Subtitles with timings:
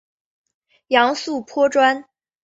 [0.87, 2.05] 杨素颇专。